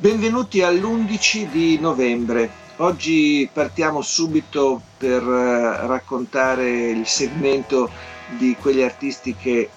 [0.00, 2.50] Benvenuti all'11 di novembre.
[2.76, 7.90] Oggi partiamo subito per eh, raccontare il segmento
[8.38, 9.68] di quegli artisti che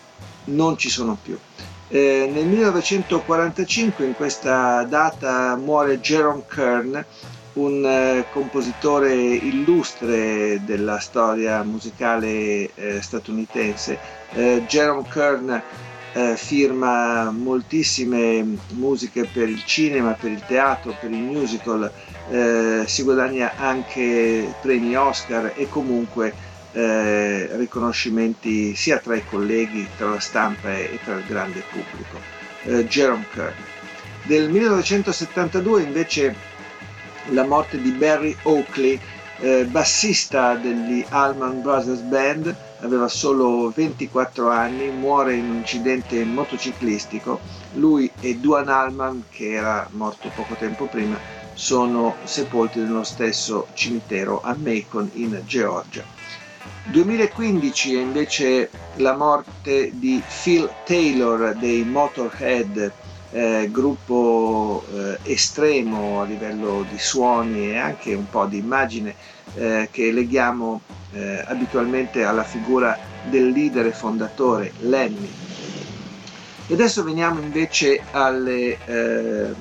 [0.45, 1.37] non ci sono più.
[1.89, 7.05] Eh, nel 1945, in questa data, muore Jerome Kern,
[7.55, 13.99] un eh, compositore illustre della storia musicale eh, statunitense.
[14.31, 15.61] Eh, Jerome Kern
[16.13, 21.91] eh, firma moltissime musiche per il cinema, per il teatro, per i musical,
[22.29, 26.33] eh, si guadagna anche premi Oscar e comunque
[26.73, 32.19] eh, riconoscimenti sia tra i colleghi, tra la stampa e, tra il grande pubblico.
[32.63, 33.53] Eh, Jerome Kern.
[34.23, 36.35] Del 1972 invece
[37.29, 38.99] la morte di Barry Oakley,
[39.39, 47.39] eh, bassista degli Allman Brothers Band, aveva solo 24 anni, muore in un incidente motociclistico.
[47.75, 51.17] Lui e Duan Allman, che era morto poco tempo prima,
[51.53, 56.03] sono sepolti nello stesso cimitero a Macon in Georgia.
[56.85, 62.91] 2015 è invece la morte di Phil Taylor dei Motorhead,
[63.31, 69.15] eh, gruppo eh, estremo a livello di suoni e anche un po' di immagine
[69.55, 70.81] eh, che leghiamo
[71.13, 72.97] eh, abitualmente alla figura
[73.29, 75.31] del leader e fondatore Lemmy.
[76.67, 79.53] E adesso veniamo invece alle eh,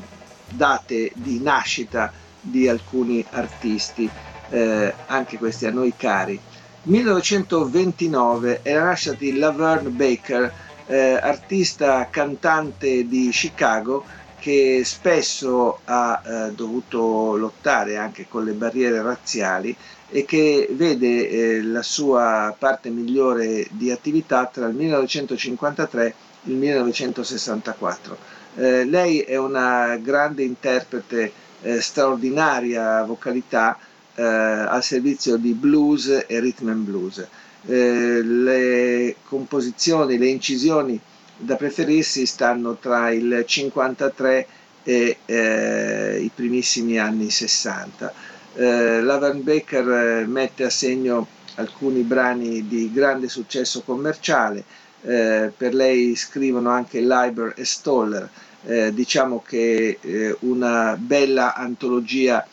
[0.48, 4.08] date di nascita di alcuni artisti,
[4.50, 6.38] eh, anche questi a noi cari.
[6.84, 10.52] 1929 è la nascita di Laverne Baker,
[10.86, 14.04] eh, artista cantante di Chicago
[14.42, 19.74] che spesso ha eh, dovuto lottare anche con le barriere razziali
[20.10, 26.14] e che vede eh, la sua parte migliore di attività tra il 1953 e
[26.50, 28.16] il 1964.
[28.56, 31.32] Eh, lei è una grande interprete
[31.62, 33.78] eh, straordinaria vocalità
[34.16, 37.24] eh, al servizio di blues e rhythm and blues.
[37.64, 41.00] Eh, le composizioni, le incisioni
[41.42, 44.46] da preferirsi stanno tra il 53
[44.84, 48.12] e eh, i primissimi anni 60.
[48.54, 51.26] Eh, Lavan Baker eh, mette a segno
[51.56, 54.64] alcuni brani di grande successo commerciale,
[55.02, 58.28] eh, per lei scrivono anche Leiber e Stoller,
[58.64, 62.46] eh, diciamo che eh, una bella antologia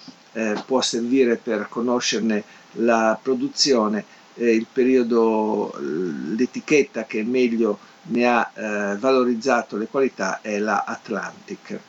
[0.66, 4.06] può servire per conoscerne la produzione.
[4.36, 11.80] Eh, il periodo, l'etichetta che meglio ne ha eh, valorizzato le qualità è la Atlantic.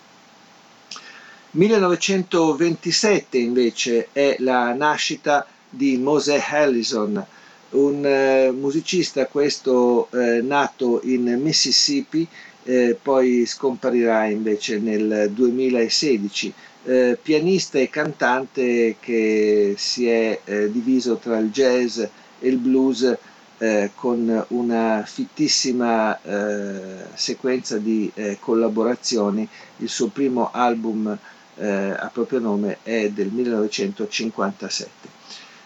[1.52, 7.24] 1927 invece è la nascita di Mosè Allison,
[7.70, 12.26] un eh, musicista questo eh, nato in Mississippi,
[12.62, 16.52] eh, poi scomparirà invece nel 2016,
[16.84, 22.08] eh, pianista e cantante che si è eh, diviso tra il jazz e
[22.40, 23.16] il blues
[23.62, 29.46] eh, con una fittissima eh, sequenza di eh, collaborazioni.
[29.78, 31.14] Il suo primo album
[31.56, 35.08] eh, a proprio nome è del 1957.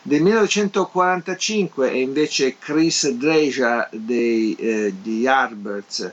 [0.02, 6.12] Del 1945 è invece Chris Dreja eh, di Yardbirds,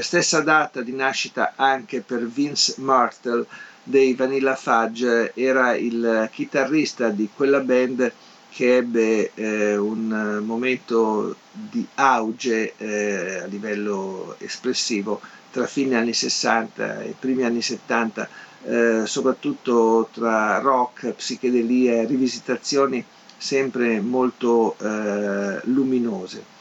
[0.00, 3.46] stessa data di nascita anche per Vince Martel
[3.82, 8.12] dei Vanilla Fudge, era il chitarrista di quella band
[8.50, 15.20] che ebbe eh, un momento di auge eh, a livello espressivo
[15.50, 18.28] tra fine anni 60 e primi anni 70,
[18.64, 23.04] eh, soprattutto tra rock, psichedelia e rivisitazioni
[23.36, 26.56] sempre molto eh, luminose.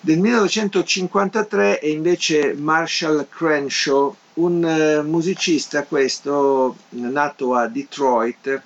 [0.00, 8.62] Del 1953 è invece Marshall Crenshaw, un eh, musicista questo nato a Detroit,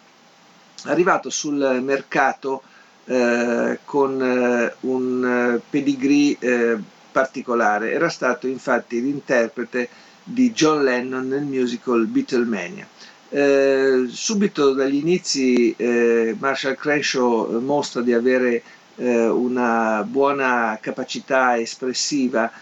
[0.85, 2.63] arrivato sul mercato
[3.05, 5.25] eh, con eh, un
[5.57, 6.79] eh, pedigree eh,
[7.11, 7.93] particolare.
[7.93, 9.89] Era stato infatti l'interprete
[10.23, 12.87] di John Lennon nel musical Beatlemania.
[13.29, 18.63] Eh, subito dagli inizi eh, Marshall Crenshaw mostra di avere
[18.95, 22.53] una buona capacità espressiva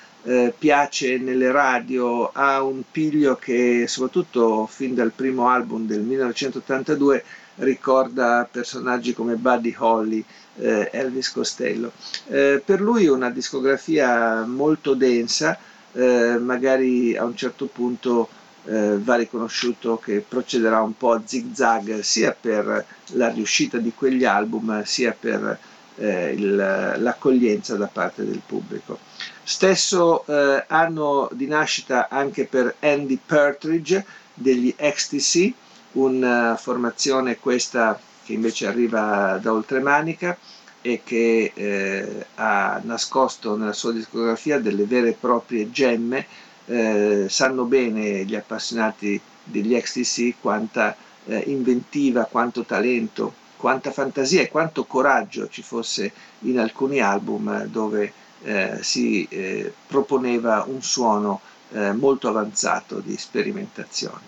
[0.56, 7.24] piace nelle radio, ha un piglio che soprattutto fin dal primo album del 1982
[7.60, 10.24] ricorda personaggi come Buddy Holly,
[10.56, 11.92] eh, Elvis Costello.
[12.28, 15.58] Eh, per lui una discografia molto densa,
[15.92, 18.28] eh, magari a un certo punto
[18.62, 24.26] va riconosciuto che procederà un po' a zig zag sia per la riuscita di quegli
[24.26, 25.58] album sia per
[25.96, 28.98] l'accoglienza da parte del pubblico.
[29.42, 35.52] Stesso eh, anno di nascita anche per Andy Partridge degli XTC,
[35.92, 40.36] una formazione questa che invece arriva da oltremanica
[40.82, 46.26] e che eh, ha nascosto nella sua discografia delle vere e proprie gemme.
[46.66, 50.96] Eh, sanno bene gli appassionati degli XTC quanta
[51.26, 58.12] eh, inventiva, quanto talento, quanta fantasia e quanto coraggio ci fosse in alcuni album dove
[58.42, 61.40] eh, si eh, proponeva un suono
[61.72, 64.22] eh, molto avanzato di sperimentazione.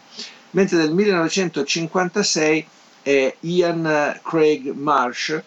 [0.52, 2.66] Mentre nel 1956
[3.02, 5.43] è Ian Craig Marsh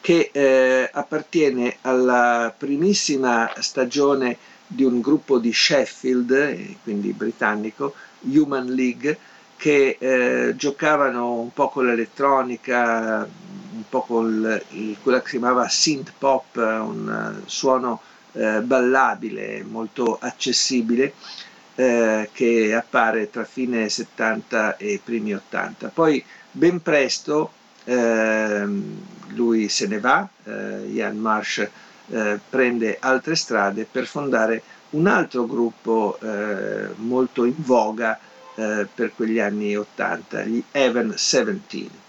[0.00, 4.36] che eh, appartiene alla primissima stagione
[4.66, 9.18] di un gruppo di Sheffield, eh, quindi britannico, Human League,
[9.56, 13.28] che eh, giocavano un po' con l'elettronica,
[13.72, 18.00] un po' con il, quella che si chiamava synth pop, un suono
[18.32, 21.14] eh, ballabile, molto accessibile,
[21.80, 25.88] eh, che appare tra fine 70 e primi 80.
[25.88, 27.52] Poi ben presto
[27.84, 28.98] ehm,
[29.28, 31.66] lui se ne va, eh, Ian Marsh
[32.08, 38.18] eh, prende altre strade per fondare un altro gruppo eh, molto in voga
[38.56, 42.08] eh, per quegli anni 80, gli Even 17.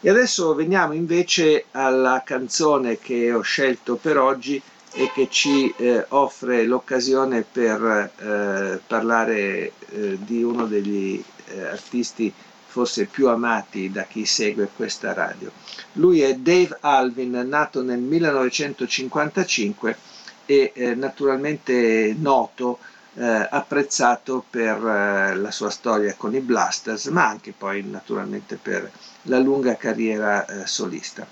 [0.00, 4.60] E adesso veniamo invece alla canzone che ho scelto per oggi
[4.92, 12.32] e che ci eh, offre l'occasione per eh, parlare eh, di uno degli eh, artisti
[12.66, 15.50] forse più amati da chi segue questa radio.
[15.94, 19.96] Lui è Dave Alvin, nato nel 1955
[20.46, 22.78] e eh, naturalmente noto,
[23.14, 28.90] eh, apprezzato per la sua storia con i Blasters, ma anche poi naturalmente per
[29.22, 31.26] la lunga carriera solista.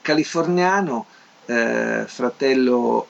[0.00, 1.06] Californiano,
[1.46, 3.06] eh, fratello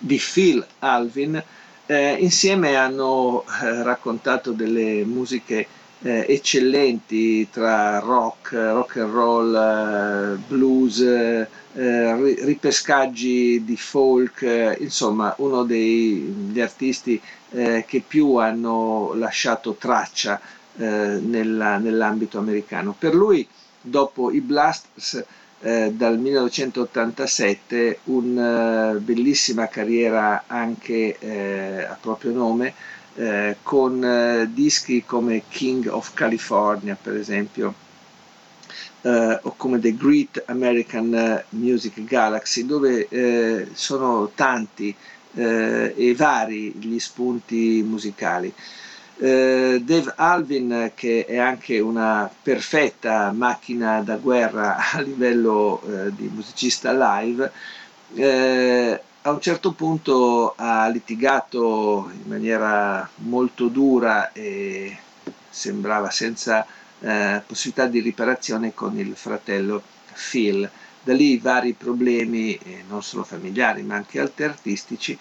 [0.00, 1.42] di Phil Alvin,
[1.86, 5.66] eh, insieme hanno eh, raccontato delle musiche
[6.02, 11.46] eh, eccellenti tra rock, rock and roll, eh, blues, eh,
[12.44, 17.20] ripescaggi di folk, eh, insomma uno degli artisti
[17.52, 20.40] che più hanno lasciato traccia
[20.76, 22.94] nella, nell'ambito americano.
[22.98, 23.46] Per lui,
[23.80, 25.24] dopo i Blasters,
[25.62, 32.72] eh, dal 1987 una uh, bellissima carriera anche eh, a proprio nome
[33.16, 37.74] eh, con eh, dischi come King of California per esempio
[39.02, 44.94] eh, o come The Great American Music Galaxy dove sono tanti
[45.32, 48.52] e vari gli spunti musicali.
[49.22, 56.30] Eh, Dave Alvin, che è anche una perfetta macchina da guerra a livello eh, di
[56.32, 56.90] musicista
[57.20, 57.52] live,
[58.14, 64.96] eh, a un certo punto ha litigato in maniera molto dura e
[65.50, 66.64] sembrava senza
[67.00, 69.82] eh, possibilità di riparazione con il fratello
[70.30, 70.68] Phil.
[71.02, 75.18] Da lì vari problemi, eh, non solo familiari ma anche altri artistici,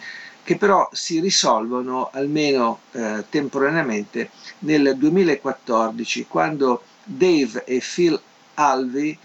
[0.50, 8.20] che però si risolvono almeno eh, temporaneamente nel 2014 quando Dave e Phil
[8.56, 9.16] Alvey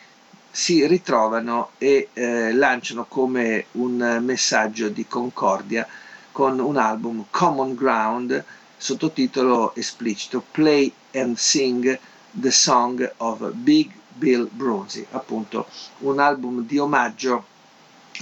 [0.50, 5.88] si ritrovano e eh, lanciano come un messaggio di concordia
[6.30, 8.44] con un album Common Ground
[8.76, 11.98] sottotitolo esplicito Play and Sing
[12.32, 15.68] the Song of Big Bill Bronzy, appunto
[16.00, 17.46] un album di omaggio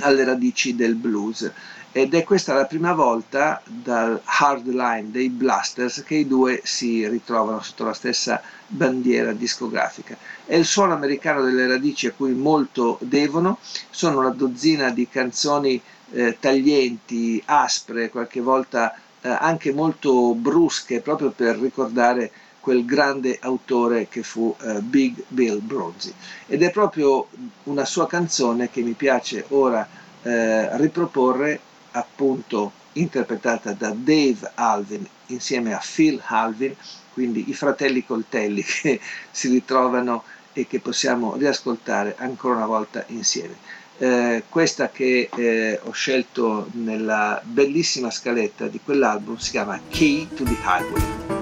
[0.02, 1.50] alle radici del blues
[1.94, 7.61] ed è questa la prima volta dal hardline dei Blasters che i due si ritrovano
[7.61, 10.16] sotto la stessa bandiera discografica.
[10.46, 13.58] È il suono americano delle radici a cui molto devono,
[13.90, 15.80] sono una dozzina di canzoni
[16.12, 22.30] eh, taglienti, aspre, qualche volta eh, anche molto brusche, proprio per ricordare
[22.61, 26.12] quel grande autore che fu eh, Big Bill Bronzy.
[26.46, 27.26] Ed è proprio
[27.64, 29.87] una sua canzone che mi piace ora
[30.22, 31.61] eh, riproporre
[31.92, 36.75] appunto interpretata da Dave Alvin insieme a Phil Alvin,
[37.12, 43.80] quindi i fratelli coltelli che si ritrovano e che possiamo riascoltare ancora una volta insieme.
[43.99, 50.44] Eh, questa che eh, ho scelto nella bellissima scaletta di quell'album si chiama Key to
[50.44, 51.41] the Highway.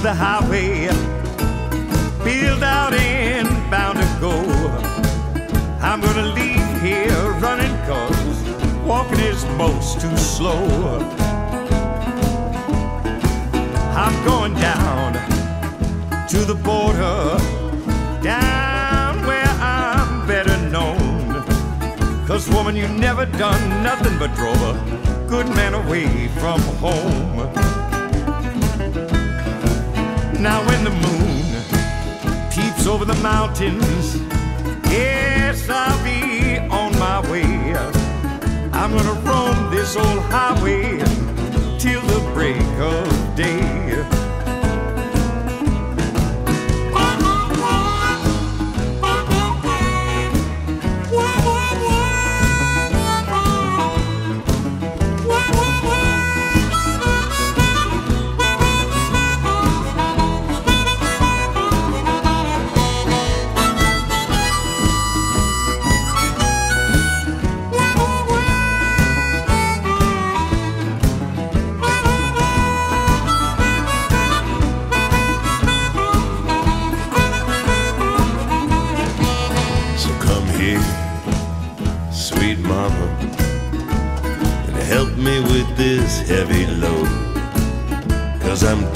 [0.00, 0.86] The highway,
[2.22, 4.32] built out and bound to go.
[5.80, 8.42] I'm gonna leave here running cause
[8.86, 10.64] walking is most too slow.
[13.96, 15.14] I'm going down
[16.28, 17.36] to the border,
[18.22, 21.44] down where I'm better known.
[22.24, 27.57] Cause woman, you never done nothing but drove a good man away from home.
[30.40, 34.16] Now when the moon peeps over the mountains,
[34.84, 37.42] yes, I'll be on my way.
[38.72, 40.98] I'm gonna roam this old highway
[41.80, 44.17] till the break of day.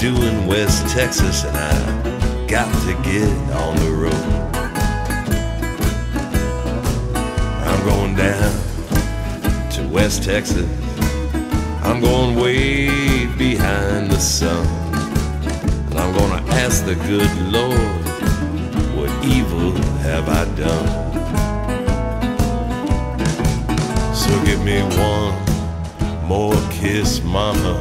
[0.02, 4.12] Doing West Texas, and I got to get on the road.
[7.68, 8.50] I'm going down
[9.70, 10.68] to West Texas.
[11.84, 14.66] I'm going way behind the sun.
[15.90, 18.02] And I'm gonna ask the good Lord,
[18.96, 19.70] what evil
[20.02, 20.88] have I done?
[24.12, 25.51] So give me one
[26.32, 27.74] more kiss, mama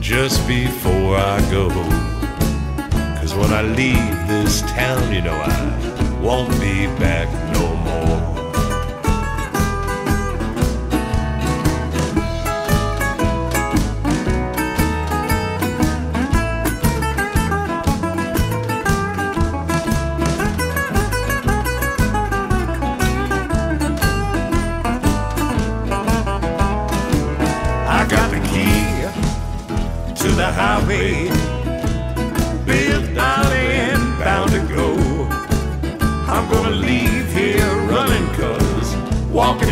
[0.00, 1.68] just before I go.
[3.18, 8.35] Cause when I leave this town, you know I won't be back no more.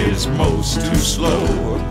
[0.06, 1.83] Is most too slow.